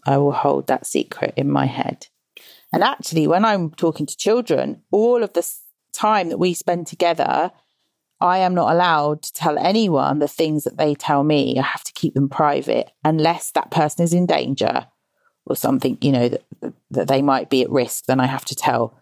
[0.07, 2.07] I will hold that secret in my head.
[2.73, 5.51] And actually, when I'm talking to children, all of the
[5.93, 7.51] time that we spend together,
[8.21, 11.59] I am not allowed to tell anyone the things that they tell me.
[11.59, 14.87] I have to keep them private unless that person is in danger
[15.47, 18.05] or something, you know, that, that they might be at risk.
[18.05, 18.99] Then I have to tell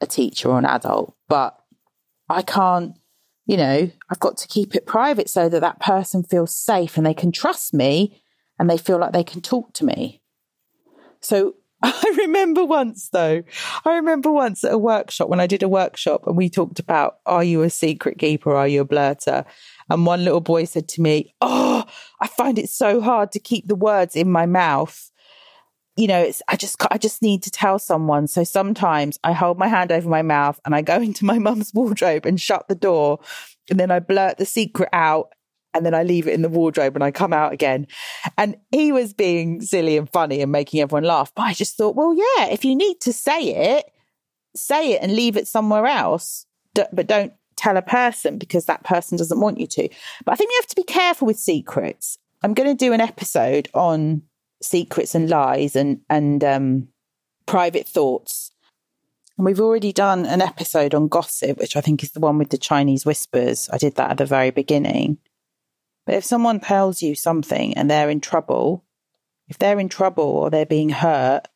[0.00, 1.14] a teacher or an adult.
[1.28, 1.58] But
[2.28, 2.96] I can't,
[3.46, 7.06] you know, I've got to keep it private so that that person feels safe and
[7.06, 8.19] they can trust me
[8.60, 10.20] and they feel like they can talk to me.
[11.20, 13.42] So I remember once though,
[13.86, 17.20] I remember once at a workshop when I did a workshop and we talked about,
[17.24, 18.54] are you a secret keeper?
[18.54, 19.46] Are you a blurter?
[19.88, 21.86] And one little boy said to me, Oh,
[22.20, 25.10] I find it so hard to keep the words in my mouth.
[25.96, 28.26] You know, it's, I just, I just need to tell someone.
[28.26, 31.72] So sometimes I hold my hand over my mouth and I go into my mum's
[31.72, 33.20] wardrobe and shut the door.
[33.70, 35.32] And then I blurt the secret out
[35.74, 37.86] and then I leave it in the wardrobe and I come out again.
[38.36, 41.32] And he was being silly and funny and making everyone laugh.
[41.34, 43.84] But I just thought, well, yeah, if you need to say it,
[44.56, 49.18] say it and leave it somewhere else, but don't tell a person because that person
[49.18, 49.88] doesn't want you to.
[50.24, 52.18] But I think you have to be careful with secrets.
[52.42, 54.22] I'm going to do an episode on
[54.62, 56.88] secrets and lies and and um,
[57.46, 58.50] private thoughts.
[59.36, 62.50] And we've already done an episode on gossip, which I think is the one with
[62.50, 63.70] the Chinese whispers.
[63.72, 65.18] I did that at the very beginning.
[66.06, 68.84] But if someone tells you something and they're in trouble,
[69.48, 71.48] if they're in trouble or they're being hurt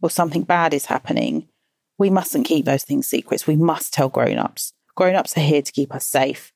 [0.00, 1.48] or something bad is happening,
[1.98, 3.46] we mustn't keep those things secrets.
[3.46, 4.72] We must tell grown ups.
[4.94, 6.52] Grown ups are here to keep us safe.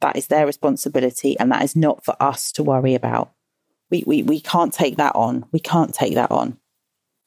[0.00, 3.32] That is their responsibility and that is not for us to worry about.
[3.90, 5.46] We, we, we can't take that on.
[5.52, 6.58] We can't take that on.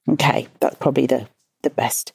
[0.07, 1.27] Okay, that's probably the,
[1.63, 2.13] the best,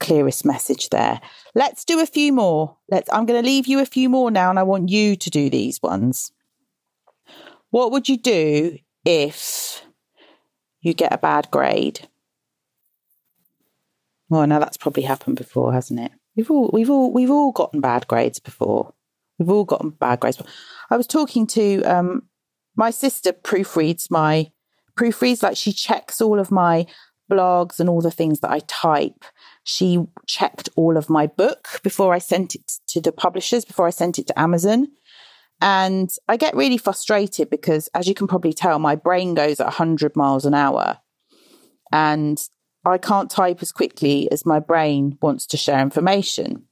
[0.00, 1.20] clearest message there.
[1.54, 2.76] Let's do a few more.
[2.90, 5.30] Let's, I'm going to leave you a few more now and I want you to
[5.30, 6.32] do these ones.
[7.74, 9.82] What would you do if
[10.80, 12.06] you get a bad grade?
[14.28, 16.12] Well, now that's probably happened before, hasn't it?
[16.36, 18.94] We've all we've all we've all gotten bad grades before.
[19.40, 20.40] We've all gotten bad grades.
[20.88, 22.28] I was talking to um,
[22.76, 24.52] my sister proofreads my
[24.96, 26.86] proofreads like she checks all of my
[27.28, 29.24] blogs and all the things that I type.
[29.64, 33.90] She checked all of my book before I sent it to the publishers, before I
[33.90, 34.92] sent it to Amazon.
[35.64, 39.64] And I get really frustrated because, as you can probably tell, my brain goes at
[39.64, 40.98] 100 miles an hour.
[41.90, 42.38] And
[42.84, 46.64] I can't type as quickly as my brain wants to share information.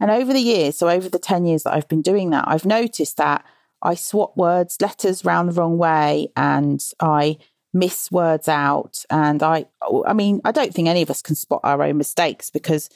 [0.00, 2.64] And over the years, so over the 10 years that I've been doing that, I've
[2.64, 3.44] noticed that
[3.82, 7.36] I swap words, letters round the wrong way, and I
[7.74, 9.04] miss words out.
[9.10, 9.66] And I,
[10.06, 12.88] I mean, I don't think any of us can spot our own mistakes because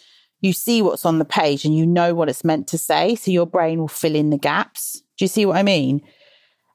[0.42, 3.14] you see what's on the page and you know what it's meant to say.
[3.14, 5.00] So your brain will fill in the gaps.
[5.16, 6.02] Do you see what I mean?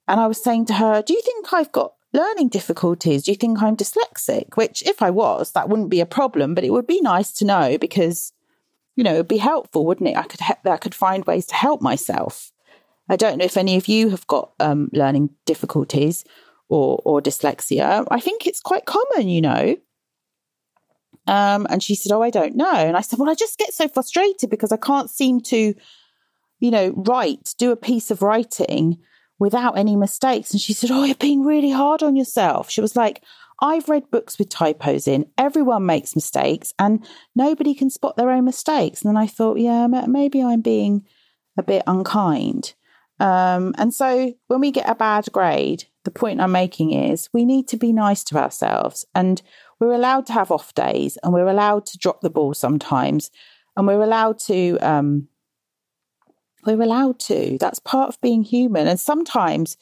[0.07, 3.23] And I was saying to her, Do you think I've got learning difficulties?
[3.23, 4.55] Do you think I'm dyslexic?
[4.55, 7.45] Which, if I was, that wouldn't be a problem, but it would be nice to
[7.45, 8.31] know because,
[8.95, 10.17] you know, it'd be helpful, wouldn't it?
[10.17, 12.51] I could, he- I could find ways to help myself.
[13.09, 16.23] I don't know if any of you have got um, learning difficulties
[16.69, 18.05] or, or dyslexia.
[18.09, 19.75] I think it's quite common, you know.
[21.27, 22.73] Um, and she said, Oh, I don't know.
[22.73, 25.73] And I said, Well, I just get so frustrated because I can't seem to,
[26.59, 28.97] you know, write, do a piece of writing
[29.39, 30.51] without any mistakes.
[30.51, 32.69] And she said, Oh, you're being really hard on yourself.
[32.69, 33.21] She was like,
[33.59, 35.25] I've read books with typos in.
[35.37, 37.05] Everyone makes mistakes and
[37.35, 39.01] nobody can spot their own mistakes.
[39.01, 41.05] And then I thought, yeah, maybe I'm being
[41.57, 42.75] a bit unkind.
[43.19, 47.45] Um, and so when we get a bad grade, the point I'm making is we
[47.45, 49.05] need to be nice to ourselves.
[49.15, 49.41] And
[49.79, 53.31] we're allowed to have off days and we're allowed to drop the ball sometimes.
[53.75, 55.27] And we're allowed to um,
[56.65, 57.57] we're allowed to.
[57.59, 58.87] That's part of being human.
[58.87, 59.77] And sometimes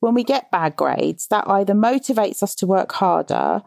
[0.00, 3.62] when we get bad grades that either motivates us to work harder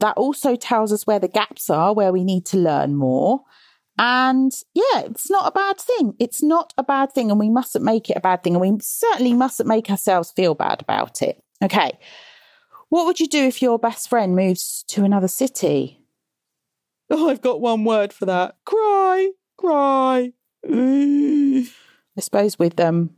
[0.00, 3.42] that also tells us where the gaps are where we need to learn more
[3.98, 7.84] and yeah it's not a bad thing it's not a bad thing and we mustn't
[7.84, 11.42] make it a bad thing and we certainly mustn't make ourselves feel bad about it
[11.62, 11.98] okay
[12.90, 16.00] What would you do if your best friend moves to another city?
[17.08, 18.56] Oh, I've got one word for that.
[18.64, 20.32] Cry, cry.
[20.68, 23.10] I suppose with um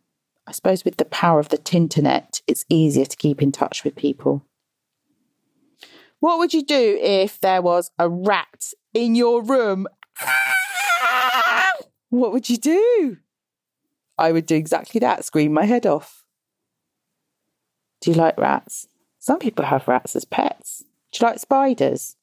[0.46, 3.96] I suppose with the power of the tinternet, it's easier to keep in touch with
[3.96, 4.44] people.
[6.20, 9.86] What would you do if there was a rat in your room?
[12.12, 13.16] What would you do?
[14.18, 16.26] I would do exactly that, scream my head off.
[18.02, 18.86] Do you like rats?
[19.18, 20.84] Some people have rats as pets.
[21.10, 22.16] Do you like spiders?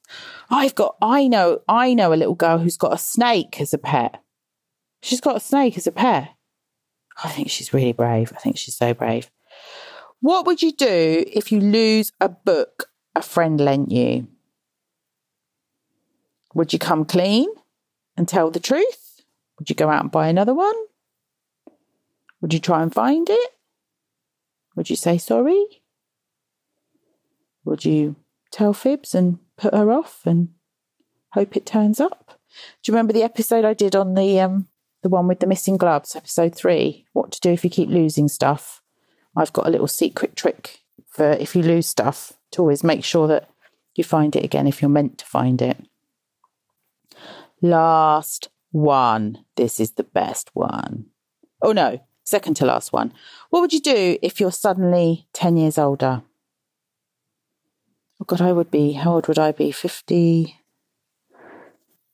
[0.47, 3.79] I've got I know I know a little girl who's got a snake as a
[3.79, 4.21] pet.
[5.01, 6.35] She's got a snake as a pet.
[7.23, 8.31] I think she's really brave.
[8.35, 9.31] I think she's so brave.
[10.21, 14.27] What would you do if you lose a book a friend lent you?
[16.53, 17.49] Would you come clean
[18.15, 19.09] and tell the truth?
[19.60, 20.76] Would you go out and buy another one?
[22.41, 23.49] Would you try and find it?
[24.76, 25.82] Would you say sorry?
[27.66, 28.16] Would you
[28.51, 30.49] tell fibs and put her off and
[31.32, 32.39] hope it turns up?
[32.82, 34.68] Do you remember the episode I did on the um
[35.01, 37.05] the one with the missing gloves, episode three?
[37.14, 38.82] What to do if you keep losing stuff?
[39.36, 43.28] I've got a little secret trick for if you lose stuff to always make sure
[43.28, 43.49] that
[43.95, 45.78] you find it again if you're meant to find it.
[47.62, 49.45] Last one.
[49.55, 51.05] This is the best one.
[51.61, 53.13] Oh no, second to last one.
[53.49, 56.24] What would you do if you're suddenly 10 years older?
[58.22, 59.72] Oh God, I would be, how old would I be?
[59.72, 60.59] 50,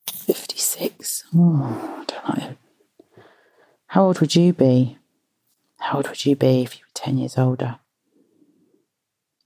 [0.07, 1.23] 56.
[1.35, 2.55] Oh, I don't know.
[3.87, 4.97] How old would you be?
[5.79, 7.79] How old would you be if you were 10 years older?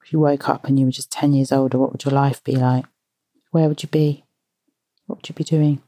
[0.03, 2.43] If you woke up and you were just 10 years older, what would your life
[2.43, 2.86] be like?
[3.51, 4.24] Where would you be?
[5.05, 5.82] What would you be doing?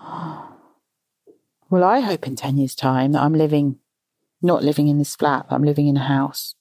[1.70, 3.78] Well, I hope in 10 years' time that I'm living,
[4.42, 6.56] not living in this flat, but I'm living in a house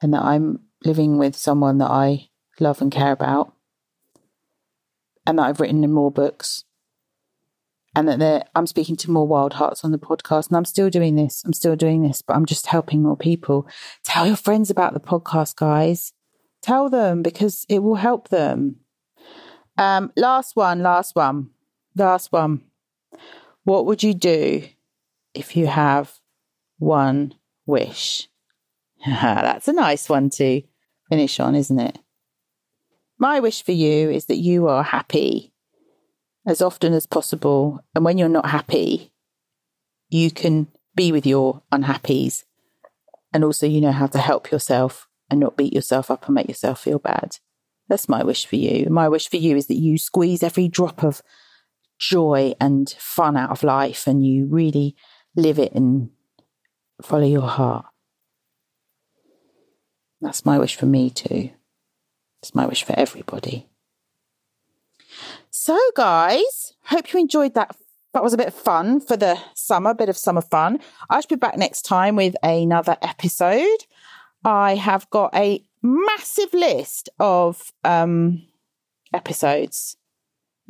[0.00, 2.28] and that I'm living with someone that I
[2.60, 3.52] love and care about
[5.26, 6.64] and that I've written in more books
[7.94, 10.48] and that I'm speaking to more wild hearts on the podcast.
[10.48, 11.42] And I'm still doing this.
[11.44, 13.66] I'm still doing this, but I'm just helping more people.
[14.04, 16.12] Tell your friends about the podcast, guys.
[16.62, 18.76] Tell them because it will help them.
[19.76, 21.50] Um, last one, last one,
[22.00, 22.62] last one.
[23.64, 24.64] What would you do
[25.34, 26.18] if you have
[26.78, 27.34] one
[27.66, 28.28] wish?
[29.06, 30.62] That's a nice one to
[31.08, 31.98] finish on, isn't it?
[33.18, 35.52] My wish for you is that you are happy
[36.46, 37.80] as often as possible.
[37.94, 39.12] And when you're not happy,
[40.08, 42.44] you can be with your unhappies.
[43.32, 46.48] And also, you know how to help yourself and not beat yourself up and make
[46.48, 47.36] yourself feel bad.
[47.88, 48.88] That's my wish for you.
[48.90, 51.22] My wish for you is that you squeeze every drop of
[52.00, 54.96] joy and fun out of life and you really
[55.36, 56.10] live it and
[57.02, 57.86] follow your heart.
[60.20, 61.50] That's my wish for me too.
[62.42, 63.68] It's my wish for everybody.
[65.50, 67.76] So, guys, hope you enjoyed that.
[68.12, 70.80] That was a bit of fun for the summer, bit of summer fun.
[71.08, 73.84] I should be back next time with another episode.
[74.44, 78.42] I have got a massive list of um,
[79.12, 79.96] episodes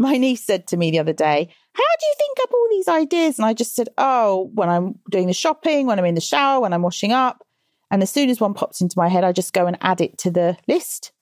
[0.01, 2.89] my niece said to me the other day, How do you think up all these
[2.89, 3.39] ideas?
[3.39, 6.61] And I just said, Oh, when I'm doing the shopping, when I'm in the shower,
[6.61, 7.47] when I'm washing up.
[7.91, 10.17] And as soon as one pops into my head, I just go and add it
[10.19, 11.13] to the list.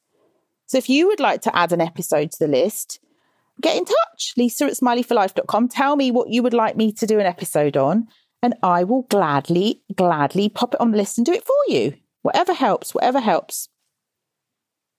[0.67, 3.01] So if you would like to add an episode to the list,
[3.61, 4.35] get in touch.
[4.37, 5.69] Lisa at smileyforlife.com.
[5.69, 8.07] Tell me what you would like me to do an episode on,
[8.43, 11.95] and I will gladly, gladly pop it on the list and do it for you.
[12.23, 13.69] Whatever helps, whatever helps.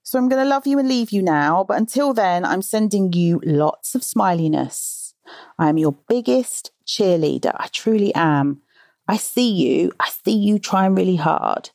[0.03, 1.63] So I'm going to love you and leave you now.
[1.63, 5.13] But until then, I'm sending you lots of smiliness.
[5.57, 7.51] I am your biggest cheerleader.
[7.55, 8.61] I truly am.
[9.07, 9.91] I see you.
[9.99, 11.71] I see you trying really hard.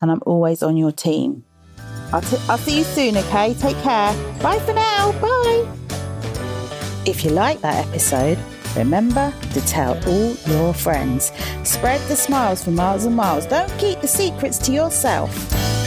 [0.00, 1.44] And I'm always on your team.
[2.12, 3.54] I'll, t- I'll see you soon, okay?
[3.54, 4.12] Take care.
[4.42, 5.12] Bye for now.
[5.20, 5.66] Bye.
[7.06, 8.38] If you like that episode,
[8.76, 11.32] remember to tell all your friends.
[11.64, 13.46] Spread the smiles for miles and miles.
[13.46, 15.77] Don't keep the secrets to yourself.